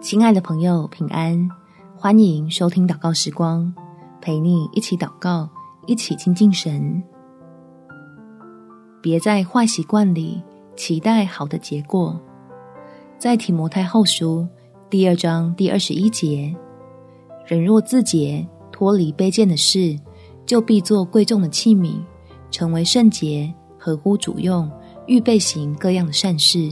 [0.00, 1.50] 亲爱的朋友，平安！
[1.96, 3.74] 欢迎收听祷告时光，
[4.20, 5.48] 陪你一起祷告，
[5.86, 7.02] 一起亲近神。
[9.00, 10.40] 别在坏习惯里
[10.76, 12.16] 期待好的结果。
[13.18, 14.46] 在提摩太后书
[14.88, 16.54] 第二章第二十一节，
[17.46, 19.98] 人若自洁，脱离卑贱的事，
[20.44, 21.98] 就必做贵重的器皿，
[22.50, 24.70] 成为圣洁，合乎主用，
[25.06, 26.70] 预备行各样的善事。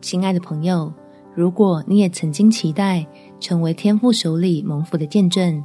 [0.00, 0.92] 亲爱的朋友。
[1.36, 3.06] 如果你也曾经期待
[3.38, 5.62] 成为天父手里蒙福的见证，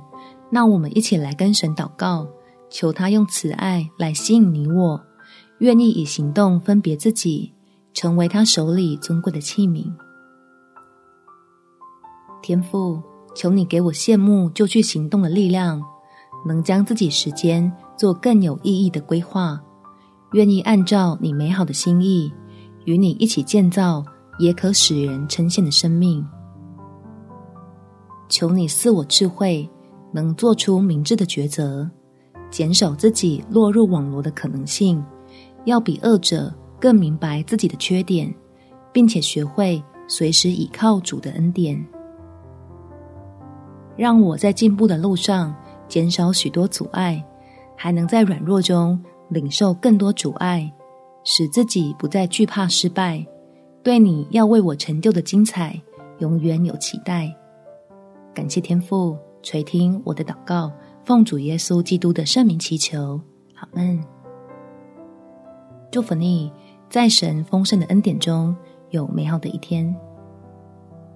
[0.49, 2.27] 那我们一起来跟神祷告，
[2.69, 5.01] 求他用慈爱来吸引你我，
[5.59, 7.53] 愿意以行动分别自己，
[7.93, 9.85] 成为他手里尊贵的器皿。
[12.41, 13.01] 天父，
[13.33, 15.81] 求你给我羡慕就去行动的力量，
[16.45, 19.57] 能将自己时间做更有意义的规划，
[20.33, 22.29] 愿意按照你美好的心意，
[22.83, 24.03] 与你一起建造。
[24.41, 26.27] 也可使人称羡的生命，
[28.27, 29.69] 求你赐我智慧，
[30.11, 31.87] 能做出明智的抉择，
[32.49, 35.03] 减少自己落入网罗的可能性，
[35.65, 38.33] 要比恶者更明白自己的缺点，
[38.91, 41.79] 并且学会随时倚靠主的恩典，
[43.95, 45.55] 让我在进步的路上
[45.87, 47.23] 减少许多阻碍，
[47.77, 50.73] 还能在软弱中领受更多阻碍，
[51.23, 53.23] 使自己不再惧怕失败。
[53.83, 55.81] 对你要为我成就的精彩，
[56.19, 57.35] 永远有期待。
[58.31, 60.71] 感谢天父垂听我的祷告，
[61.03, 63.19] 奉主耶稣基督的圣名祈求，
[63.55, 63.99] 好们。
[65.91, 66.51] 祝福你，
[66.89, 68.55] 在神丰盛的恩典中
[68.91, 69.93] 有美好的一天。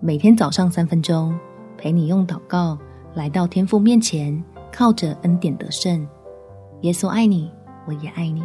[0.01, 1.37] 每天早上三分钟，
[1.77, 2.77] 陪你用祷告
[3.13, 6.05] 来到天父面前，靠着恩典得胜。
[6.81, 7.51] 耶稣爱你，
[7.87, 8.43] 我也爱你。